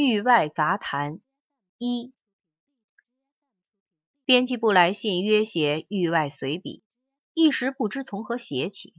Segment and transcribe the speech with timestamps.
[0.00, 1.18] 域外杂谈
[1.76, 2.12] 一，
[4.24, 6.84] 编辑部来信约写域外随笔，
[7.34, 8.94] 一时不知从何写起。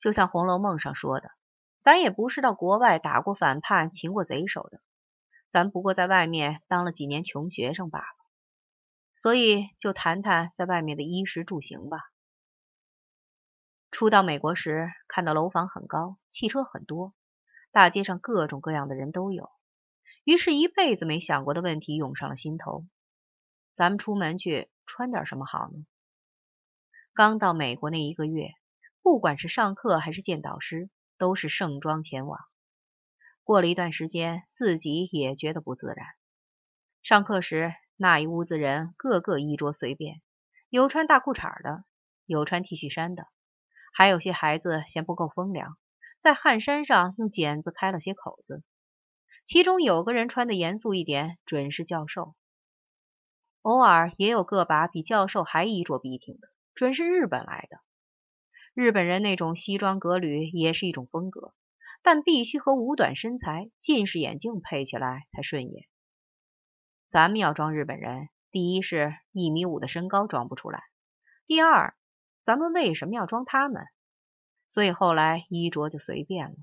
[0.00, 1.30] 就像《红楼梦》上说的，
[1.82, 4.80] 咱也不是到国外打过反叛、擒过贼手的，
[5.50, 8.06] 咱不过在外面当了几年穷学生罢了。
[9.14, 11.98] 所以就谈谈在外面的衣食住行吧。
[13.90, 17.12] 初到美国时，看到楼房很高，汽车很多，
[17.72, 19.50] 大街上各种各样的人都有。
[20.24, 22.86] 于是，一辈子没想过的问题涌上了心头：
[23.74, 25.84] 咱们出门去穿点什么好呢？
[27.12, 28.52] 刚到美国那一个月，
[29.02, 32.38] 不管是上课还是见导师，都是盛装前往。
[33.42, 36.06] 过了一段时间，自己也觉得不自然。
[37.02, 40.22] 上课时，那一屋子人个个衣着随便，
[40.68, 41.84] 有穿大裤衩的，
[42.26, 43.26] 有穿 T 恤衫的，
[43.92, 45.76] 还有些孩子嫌不够风凉，
[46.20, 48.62] 在汗衫上用剪子开了些口子。
[49.44, 52.34] 其中有个人穿的严肃一点，准是教授。
[53.62, 57.78] 偶尔也有个把比教授还衣着笔挺的，准是日本来的。
[58.74, 61.52] 日本人那种西装革履也是一种风格，
[62.02, 65.86] 但必须和五短身材、近视眼镜配起来才顺眼。
[67.10, 70.82] 咱们要装日本人，第一是一米五的身高装不出来，
[71.46, 71.94] 第二，
[72.44, 73.84] 咱们为什么要装他们？
[74.68, 76.56] 所以后来衣着就随便了。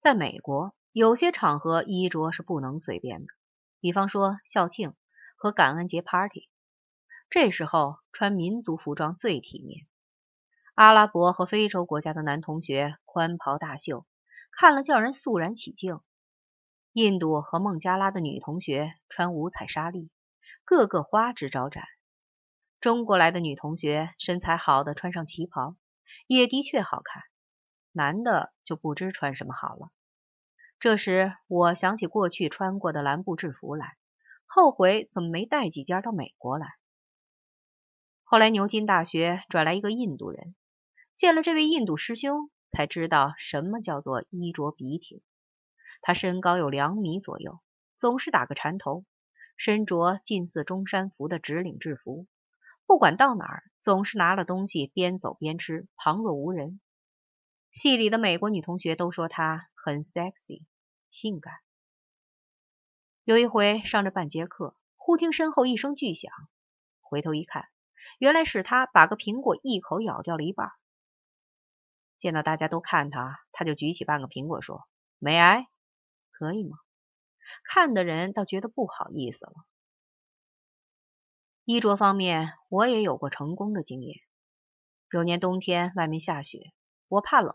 [0.00, 0.74] 在美国。
[0.92, 3.26] 有些场合衣着是不能随便的，
[3.80, 4.94] 比方说校庆
[5.36, 6.48] 和感恩节 party，
[7.28, 9.86] 这时候穿民族服装最体面。
[10.74, 14.04] 阿拉伯和非洲国家的男同学宽袍大袖，
[14.50, 16.00] 看了叫人肃然起敬。
[16.92, 20.10] 印度和孟加拉的女同学穿五彩纱丽，
[20.64, 21.84] 个个花枝招展。
[22.80, 25.76] 中国来的女同学身材好的穿上旗袍，
[26.26, 27.22] 也的确好看。
[27.92, 29.90] 男的就不知穿什么好了。
[30.80, 33.98] 这时，我想起过去穿过的蓝布制服来，
[34.46, 36.68] 后悔怎么没带几件到美国来。
[38.24, 40.54] 后来牛津大学转来一个印度人，
[41.16, 45.20] 见了这位印度师兄，才知道什么叫做衣着笔挺。
[46.00, 47.60] 他身高有两米左右，
[47.98, 49.04] 总是打个缠头，
[49.58, 52.26] 身着近似中山服的直领制服，
[52.86, 56.80] 不管到哪儿，总是拿了东西边走边吃，旁若无人。
[57.70, 60.62] 系里的美国女同学都说他很 sexy。
[61.10, 61.54] 性感。
[63.24, 66.32] 有一回上着半节课，忽听身后一声巨响，
[67.00, 67.68] 回头一看，
[68.18, 70.70] 原来是他把个苹果一口咬掉了一半。
[72.18, 74.86] 见到大家都看他，他就举起半个苹果说
[75.18, 75.66] ：“没挨，
[76.30, 76.76] 可以吗？”
[77.64, 79.52] 看的人倒觉得不好意思了。
[81.64, 84.20] 衣着方面，我也有过成功的经验。
[85.12, 86.72] 有年冬天，外面下雪，
[87.08, 87.52] 我怕冷，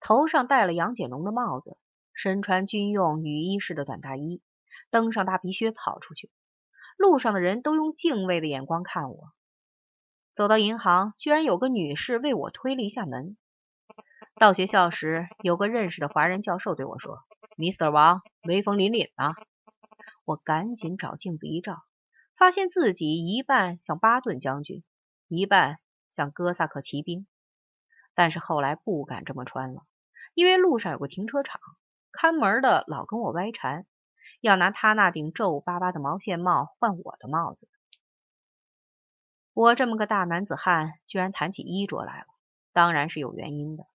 [0.00, 1.78] 头上戴了杨戬龙的帽子。
[2.16, 4.40] 身穿军用雨衣式的短大衣，
[4.90, 6.30] 蹬上大皮靴跑出去。
[6.96, 9.32] 路上的人都用敬畏的眼光看我。
[10.32, 13.36] 走到银行，居然有个女士为我推了一下门。
[14.36, 17.18] 到学校时，有个认识的华人教授对我说
[17.58, 17.90] ：“Mr.
[17.90, 19.34] 王，威风凛凛啊！”
[20.24, 21.84] 我赶紧找镜子一照，
[22.34, 24.82] 发现自己一半像巴顿将军，
[25.28, 25.78] 一半
[26.08, 27.26] 像哥萨克骑兵。
[28.14, 29.82] 但是后来不敢这么穿了，
[30.32, 31.60] 因为路上有个停车场。
[32.16, 33.86] 看门的老跟我歪缠，
[34.40, 37.68] 要拿他那顶皱巴巴的毛线帽换我的帽子。
[39.52, 42.26] 我这么个大男子汉，居然谈起衣着来了，
[42.72, 43.86] 当然是有原因的。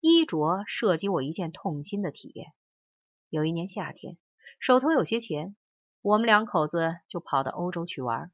[0.00, 2.52] 衣着涉及我一件痛心的体验。
[3.28, 4.18] 有一年夏天，
[4.58, 5.56] 手头有些钱，
[6.02, 8.30] 我们两口子就跑到欧洲去玩，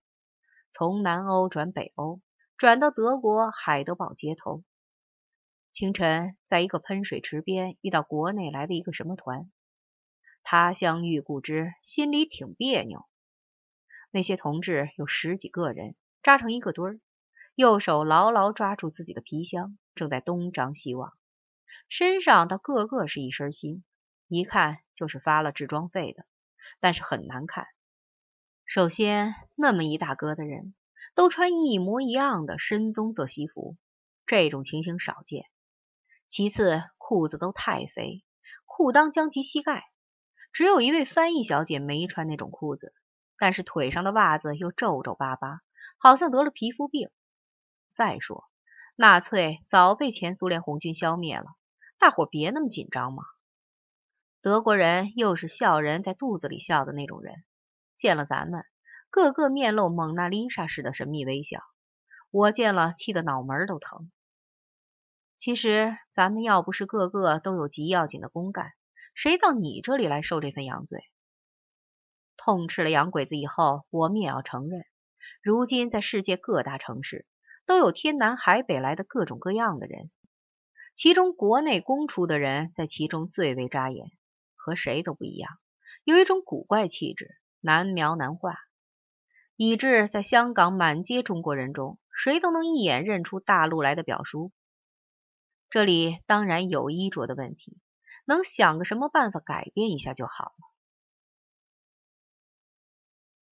[0.70, 2.20] 从南欧转北欧，
[2.56, 4.62] 转到德国海德堡街头。
[5.72, 9.50] 清晨，在一个喷水池边遇到国内来的一个什么团，
[10.42, 13.06] 他乡遇故知，心里挺别扭。
[14.10, 17.00] 那些同志有十几个人，扎成一个堆儿，
[17.54, 21.14] 右手牢牢抓住自己的皮箱，正在东张西望，
[21.88, 23.82] 身上倒个个是一身新，
[24.28, 26.26] 一看就是发了制装费的，
[26.80, 27.64] 但是很难看。
[28.66, 30.74] 首先，那么一大哥的人
[31.14, 33.78] 都穿一模一样的深棕色西服，
[34.26, 35.46] 这种情形少见。
[36.32, 38.24] 其次，裤子都太肥，
[38.64, 39.84] 裤裆将及膝盖。
[40.50, 42.94] 只有一位翻译小姐没穿那种裤子，
[43.36, 45.60] 但是腿上的袜子又皱皱巴巴，
[45.98, 47.10] 好像得了皮肤病。
[47.94, 48.44] 再说，
[48.96, 51.44] 纳粹早被前苏联红军消灭了，
[51.98, 53.24] 大伙别那么紧张嘛。
[54.40, 57.44] 德国人又是笑人在肚子里笑的那种人，
[57.94, 58.64] 见了咱们，
[59.10, 61.60] 个个面露蒙娜丽莎似的神秘微笑。
[62.30, 64.10] 我见了，气得脑门都疼。
[65.42, 68.70] 其实咱们要不是个个都有极要紧的公干，
[69.12, 71.02] 谁到你这里来受这份洋罪？
[72.36, 74.84] 痛斥了洋鬼子以后，我们也要承认，
[75.42, 77.26] 如今在世界各大城市
[77.66, 80.12] 都有天南海北来的各种各样的人，
[80.94, 84.12] 其中国内公出的人在其中最为扎眼，
[84.54, 85.50] 和谁都不一样，
[86.04, 88.54] 有一种古怪气质，难描难画，
[89.56, 94.52] 以致在香港满街中国人中，谁都能一眼认出大陆来的表叔。
[95.72, 97.78] 这里当然有衣着的问题，
[98.26, 100.71] 能想个什么办法改变一下就好了。